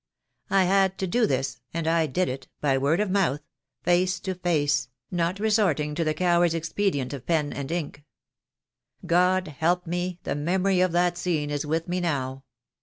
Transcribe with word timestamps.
I 0.49 0.63
had 0.63 0.97
to 0.97 1.05
do 1.05 1.27
this, 1.27 1.61
and 1.75 1.87
I 1.87 2.07
did 2.07 2.27
it— 2.27 2.47
by 2.59 2.75
word 2.75 2.99
of 2.99 3.11
mouth— 3.11 3.41
face 3.83 4.19
to 4.21 4.33
face— 4.33 4.89
not 5.11 5.39
resorting 5.39 5.93
to 5.93 6.03
the 6.03 6.15
coward's 6.15 6.55
expedient 6.55 7.13
of 7.13 7.27
pen 7.27 7.53
and 7.53 7.69
ink. 7.71 8.03
God 9.05 9.47
help 9.49 9.85
me, 9.85 10.17
the 10.23 10.33
memory 10.33 10.79
of 10.81 10.91
that 10.93 11.19
scene 11.19 11.51
is 11.51 11.67
with 11.67 11.87
me 11.87 11.99
now. 11.99 12.45